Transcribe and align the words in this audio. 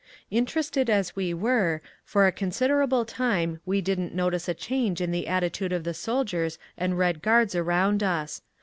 Interested 0.31 0.89
as 0.89 1.15
we 1.15 1.31
were, 1.31 1.79
for 2.03 2.25
a 2.25 2.31
considerable 2.31 3.05
time 3.05 3.59
we 3.67 3.81
didn't 3.81 4.15
notice 4.15 4.47
a 4.49 4.53
change 4.55 4.99
in 4.99 5.11
the 5.11 5.27
attitude 5.27 5.71
of 5.71 5.83
the 5.83 5.93
soldiers 5.93 6.57
and 6.75 6.97
Red 6.97 7.21
Guards 7.21 7.53
around 7.53 8.01
us. 8.01 8.41